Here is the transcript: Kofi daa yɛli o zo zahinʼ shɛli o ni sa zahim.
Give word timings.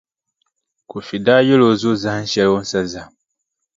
Kofi 0.89 1.17
daa 1.25 1.41
yɛli 1.47 1.65
o 1.71 1.73
zo 1.81 1.91
zahinʼ 2.01 2.29
shɛli 2.31 2.51
o 2.57 2.59
ni 2.61 2.67
sa 2.71 2.79
zahim. 2.91 3.13